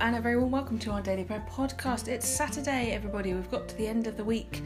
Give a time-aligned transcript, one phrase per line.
[0.00, 2.08] and a very warm welcome to our Daily Prayer podcast.
[2.08, 3.32] It's Saturday, everybody.
[3.32, 4.62] We've got to the end of the week.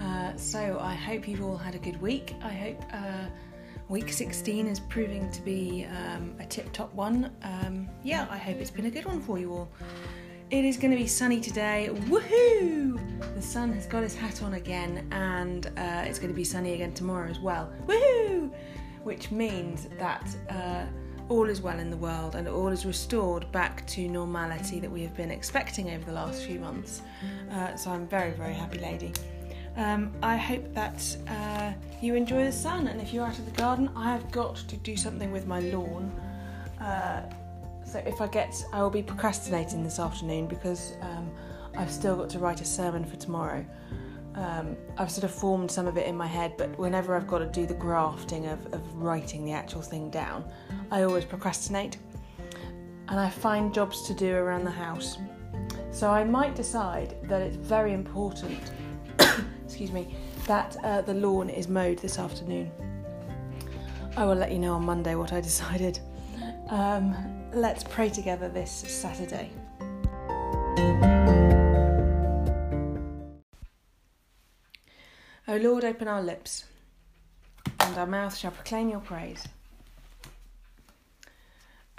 [0.00, 2.34] Uh, so I hope you've all had a good week.
[2.42, 3.26] I hope uh,
[3.88, 7.30] week 16 is proving to be um, a tip top one.
[7.42, 9.68] Um, yeah, I hope it's been a good one for you all.
[10.50, 11.90] It is going to be sunny today.
[11.92, 13.34] Woohoo!
[13.36, 16.74] The sun has got his hat on again, and uh, it's going to be sunny
[16.74, 17.72] again tomorrow as well.
[17.86, 18.50] Woohoo!
[19.04, 20.86] Which means that uh,
[21.28, 25.02] all is well in the world and all is restored back to normality that we
[25.02, 27.02] have been expecting over the last few months.
[27.52, 29.12] Uh, so I'm very, very happy, lady.
[29.76, 31.72] Um, I hope that uh,
[32.02, 34.76] you enjoy the sun, and if you're out of the garden, I have got to
[34.76, 36.10] do something with my lawn.
[36.80, 37.22] Uh,
[37.84, 41.30] so if I get, I will be procrastinating this afternoon because um,
[41.76, 43.64] I've still got to write a sermon for tomorrow.
[44.38, 47.38] Um, I've sort of formed some of it in my head, but whenever I've got
[47.38, 50.44] to do the grafting of, of writing the actual thing down,
[50.92, 51.98] I always procrastinate.
[53.08, 55.18] And I find jobs to do around the house.
[55.90, 58.70] So I might decide that it's very important,
[59.64, 60.14] excuse me,
[60.46, 62.70] that uh, the lawn is mowed this afternoon.
[64.16, 65.98] I will let you know on Monday what I decided.
[66.68, 67.16] Um,
[67.52, 69.50] let's pray together this Saturday.
[75.58, 76.66] O Lord, open our lips,
[77.80, 79.48] and our mouth shall proclaim your praise.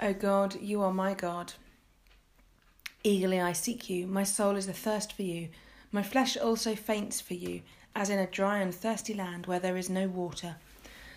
[0.00, 1.52] O God, you are my God.
[3.04, 5.50] Eagerly I seek you, my soul is athirst for you,
[5.92, 7.60] my flesh also faints for you,
[7.94, 10.56] as in a dry and thirsty land where there is no water.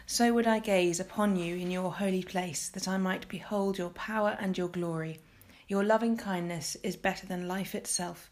[0.06, 3.92] So would I gaze upon you in your holy place, that I might behold your
[3.92, 5.22] power and your glory.
[5.70, 8.30] Your loving kindness is better than life itself,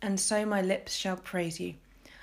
[0.00, 1.74] and so my lips shall praise you.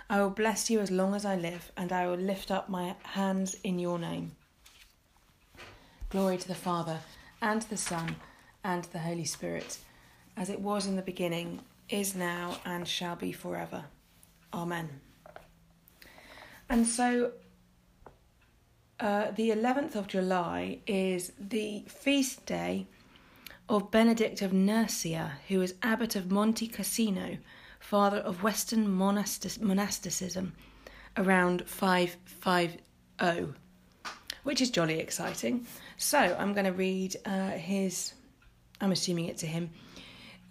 [0.09, 2.95] I will bless you as long as I live, and I will lift up my
[3.03, 4.33] hands in your name.
[6.09, 6.99] Glory to the Father,
[7.41, 8.15] and to the Son,
[8.63, 9.79] and the Holy Spirit,
[10.37, 13.85] as it was in the beginning, is now, and shall be forever.
[14.53, 15.01] Amen.
[16.69, 17.31] And so,
[18.99, 22.85] uh, the 11th of July is the feast day
[23.67, 27.38] of Benedict of Nursia, who is Abbot of Monte Cassino
[27.80, 30.53] father of Western monastic- monasticism,
[31.18, 33.53] around 550,
[34.44, 35.66] which is jolly exciting.
[35.97, 38.13] So I'm going to read uh, his,
[38.81, 39.69] I'm assuming it's to him,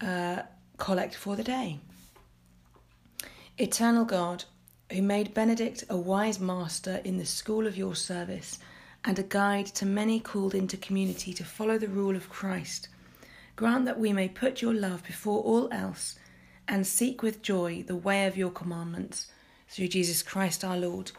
[0.00, 0.42] uh,
[0.78, 1.78] collect for the day.
[3.58, 4.44] Eternal God,
[4.90, 8.58] who made Benedict a wise master in the school of your service
[9.04, 12.88] and a guide to many called into community to follow the rule of Christ,
[13.54, 16.16] grant that we may put your love before all else
[16.68, 19.26] and seek with joy the way of your commandments
[19.68, 21.12] through Jesus Christ our Lord.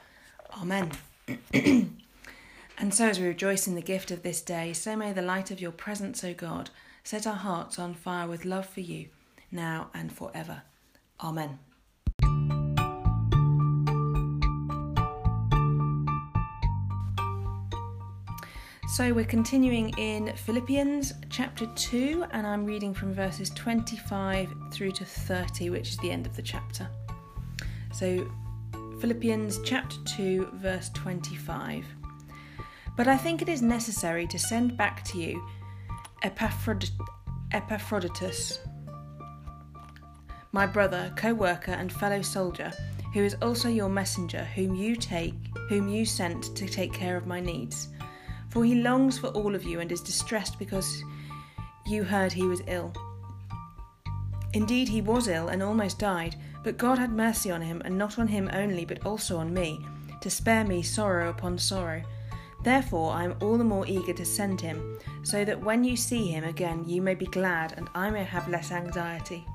[0.59, 0.91] Amen.
[1.53, 5.51] and so, as we rejoice in the gift of this day, so may the light
[5.51, 6.69] of your presence, O God,
[7.03, 9.07] set our hearts on fire with love for you,
[9.51, 10.63] now and forever.
[11.22, 11.59] Amen.
[18.95, 25.03] So we're continuing in Philippians chapter 2, and I'm reading from verses 25 through to
[25.03, 26.88] 30, which is the end of the chapter.
[27.91, 28.31] So,
[29.01, 31.83] Philippians chapter 2, verse 25.
[32.95, 35.45] But I think it is necessary to send back to you
[36.23, 36.97] Epaphrodit-
[37.51, 38.59] Epaphroditus,
[40.53, 42.72] my brother, co worker, and fellow soldier,
[43.13, 45.35] who is also your messenger, whom you take,
[45.67, 47.89] whom you sent to take care of my needs
[48.56, 51.04] for he longs for all of you and is distressed because
[51.86, 52.94] you heard he was ill.
[54.54, 58.18] Indeed, he was ill and almost died, but God had mercy on him, and not
[58.18, 59.86] on him only, but also on me,
[60.22, 62.02] to spare me sorrow upon sorrow.
[62.64, 66.26] Therefore, I am all the more eager to send him, so that when you see
[66.28, 69.46] him again, you may be glad, and I may have less anxiety.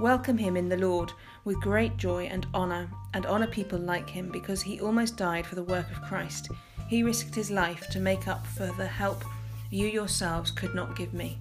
[0.00, 1.12] Welcome him in the Lord
[1.44, 5.54] with great joy and honour, and honour people like him, because he almost died for
[5.54, 6.48] the work of Christ
[6.88, 9.24] he risked his life to make up for the help
[9.70, 11.38] you yourselves could not give me.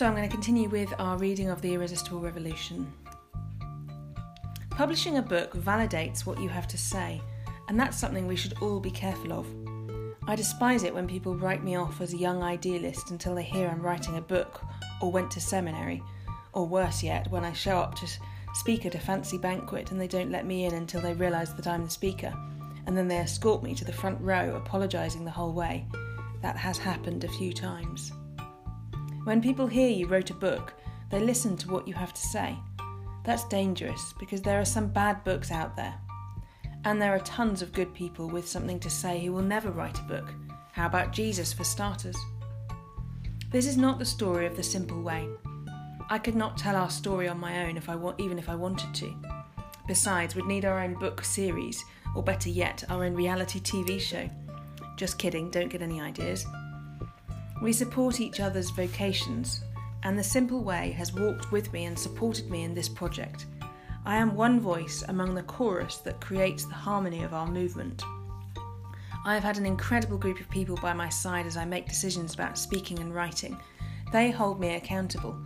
[0.00, 2.90] So I'm going to continue with our reading of The Irresistible Revolution.
[4.70, 7.20] Publishing a book validates what you have to say,
[7.68, 9.46] and that's something we should all be careful of.
[10.26, 13.68] I despise it when people write me off as a young idealist until they hear
[13.68, 14.62] I'm writing a book
[15.00, 16.02] or went to seminary,
[16.52, 18.06] or worse yet, when I show up to
[18.54, 21.66] speak at a fancy banquet and they don't let me in until they realise that
[21.66, 22.32] I'm the speaker,
[22.86, 25.86] and then they escort me to the front row, apologising the whole way.
[26.42, 28.12] That has happened a few times.
[29.24, 30.74] When people hear you wrote a book,
[31.10, 32.56] they listen to what you have to say.
[33.24, 35.94] That's dangerous because there are some bad books out there.
[36.84, 39.98] And there are tons of good people with something to say who will never write
[39.98, 40.32] a book.
[40.72, 42.16] How about Jesus, for starters?
[43.50, 45.28] This is not the story of the simple way.
[46.08, 48.54] I could not tell our story on my own if I wa- even if I
[48.54, 49.14] wanted to.
[49.86, 51.84] Besides, we'd need our own book series,
[52.14, 54.28] or better yet, our own reality TV show.
[54.96, 56.46] Just kidding, don't get any ideas.
[57.60, 59.62] We support each other's vocations,
[60.02, 63.46] and the Simple Way has walked with me and supported me in this project.
[64.06, 68.02] I am one voice among the chorus that creates the harmony of our movement.
[69.26, 72.32] I have had an incredible group of people by my side as I make decisions
[72.32, 73.58] about speaking and writing.
[74.10, 75.36] They hold me accountable.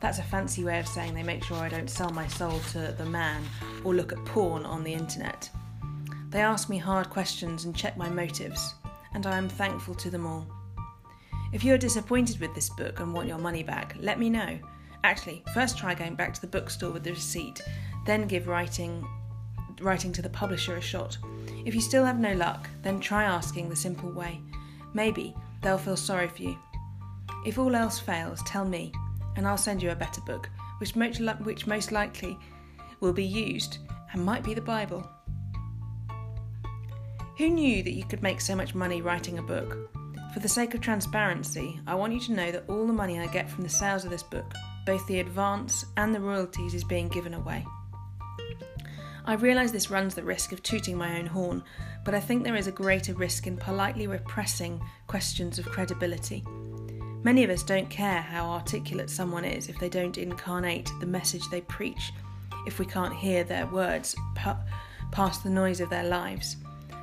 [0.00, 2.94] That's a fancy way of saying they make sure I don't sell my soul to
[2.98, 3.42] the man
[3.84, 5.48] or look at porn on the internet.
[6.28, 8.74] They ask me hard questions and check my motives,
[9.14, 10.46] and I am thankful to them all.
[11.54, 14.58] If you are disappointed with this book and want your money back, let me know.
[15.04, 17.62] Actually, first try going back to the bookstore with the receipt,
[18.06, 19.06] then give writing
[19.80, 21.18] writing to the publisher a shot.
[21.64, 24.40] If you still have no luck, then try asking the simple way.
[24.92, 26.58] Maybe they'll feel sorry for you.
[27.44, 28.92] If all else fails, tell me,
[29.36, 30.48] and I'll send you a better book,
[30.78, 32.38] which most, which most likely
[33.00, 33.78] will be used
[34.12, 35.08] and might be the Bible.
[37.38, 39.90] Who knew that you could make so much money writing a book?
[40.32, 43.26] For the sake of transparency, I want you to know that all the money I
[43.26, 44.52] get from the sales of this book,
[44.86, 47.66] both the advance and the royalties, is being given away.
[49.26, 51.64] I realise this runs the risk of tooting my own horn,
[52.04, 56.44] but I think there is a greater risk in politely repressing questions of credibility.
[57.22, 61.48] Many of us don't care how articulate someone is if they don't incarnate the message
[61.48, 62.12] they preach,
[62.66, 64.14] if we can't hear their words
[65.10, 66.58] past the noise of their lives.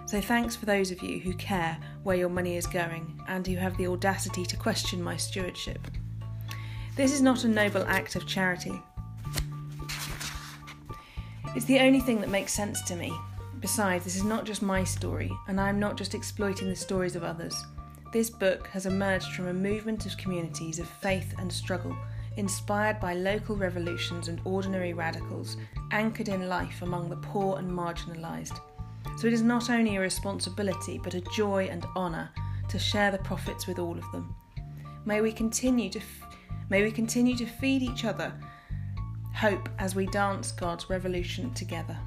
[0.05, 3.55] So thanks for those of you who care where your money is going and who
[3.55, 5.79] have the audacity to question my stewardship.
[6.95, 8.79] This is not a noble act of charity.
[11.53, 13.13] It's the only thing that makes sense to me.
[13.59, 17.17] Besides, this is not just my story, and I am not just exploiting the stories
[17.17, 17.65] of others.
[18.13, 21.93] This book has emerged from a movement of communities of faith and struggle,
[22.37, 25.57] inspired by local revolutions and ordinary radicals,
[25.91, 28.57] anchored in life among the poor and marginalised.
[29.17, 32.29] So it is not only a responsibility but a joy and honour
[32.69, 34.33] to share the profits with all of them.
[35.03, 36.37] May we continue to f-
[36.69, 38.33] may we continue to feed each other
[39.33, 41.97] hope as we dance God's revolution together.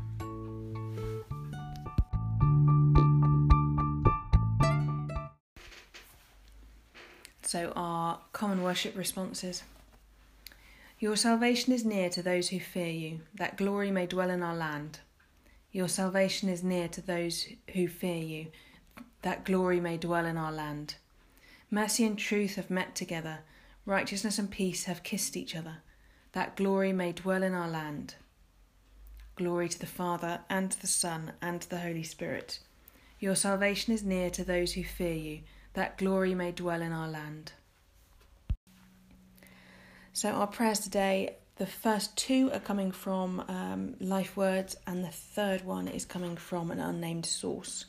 [7.42, 9.62] So our common worship responses.
[10.98, 14.56] Your salvation is near to those who fear you, that glory may dwell in our
[14.56, 15.00] land.
[15.70, 18.46] Your salvation is near to those who fear you,
[19.22, 20.96] that glory may dwell in our land.
[21.70, 23.40] Mercy and truth have met together,
[23.86, 25.78] righteousness and peace have kissed each other,
[26.34, 28.16] that glory may dwell in our land.
[29.36, 32.58] Glory to the Father, and to the Son, and to the Holy Spirit.
[33.20, 35.40] Your salvation is near to those who fear you,
[35.72, 37.52] that glory may dwell in our land.
[40.12, 45.08] So, our prayers today the first two are coming from um, Life Words, and the
[45.08, 47.84] third one is coming from an unnamed source.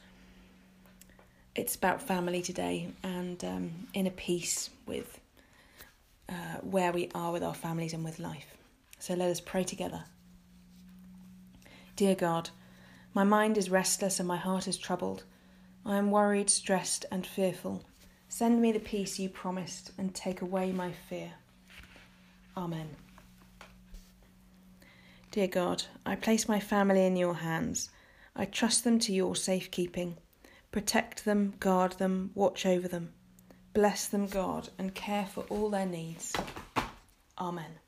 [1.55, 5.19] It's about family today and um, inner peace with
[6.29, 8.57] uh, where we are with our families and with life.
[8.99, 10.05] So let us pray together.
[11.95, 12.49] Dear God,
[13.13, 15.23] my mind is restless and my heart is troubled.
[15.85, 17.85] I am worried, stressed, and fearful.
[18.27, 21.31] Send me the peace you promised and take away my fear.
[22.57, 22.89] Amen.
[25.31, 27.89] Dear God, I place my family in your hands.
[28.35, 30.17] I trust them to your safekeeping.
[30.71, 33.13] Protect them, guard them, watch over them.
[33.75, 36.33] Bless them, God, and care for all their needs.
[37.37, 37.79] Amen.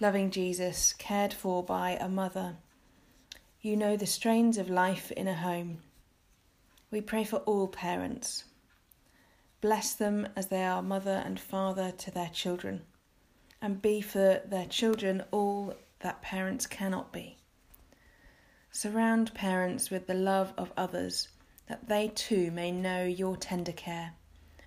[0.00, 2.56] Loving Jesus, cared for by a mother,
[3.60, 5.82] you know the strains of life in a home.
[6.90, 8.42] We pray for all parents.
[9.60, 12.82] Bless them as they are mother and father to their children
[13.62, 17.38] and be for their children all that parents cannot be.
[18.72, 21.28] Surround parents with the love of others,
[21.68, 24.12] that they too may know your tender care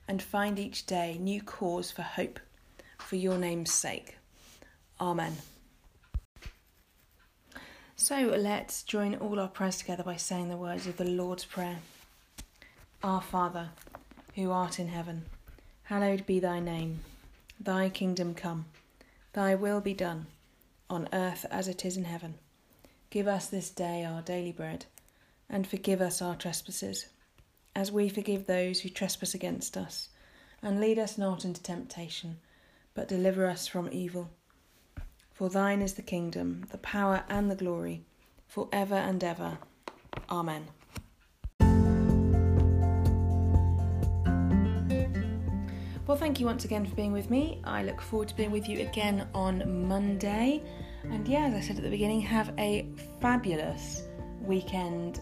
[0.08, 2.40] and find each day new cause for hope
[2.98, 4.18] for your name's sake.
[5.00, 5.38] Amen.
[7.96, 11.80] So let's join all our prayers together by saying the words of the Lord's Prayer.
[13.04, 13.70] Our Father,
[14.36, 15.26] who art in heaven,
[15.84, 17.02] hallowed be thy name.
[17.60, 18.66] Thy kingdom come.
[19.34, 20.26] Thy will be done,
[20.90, 22.36] on earth as it is in heaven.
[23.12, 24.86] Give us this day our daily bread,
[25.52, 27.08] and forgive us our trespasses,
[27.76, 30.10] as we forgive those who trespass against us.
[30.64, 32.38] And lead us not into temptation,
[32.94, 34.32] but deliver us from evil.
[35.34, 38.06] For thine is the kingdom, the power, and the glory,
[38.48, 39.58] for ever and ever.
[40.30, 40.68] Amen.
[46.08, 47.62] Well, thank you once again for being with me.
[47.64, 50.62] I look forward to being with you again on Monday.
[51.04, 52.88] And yeah, as I said at the beginning, have a
[53.20, 54.04] fabulous
[54.42, 55.22] weekend.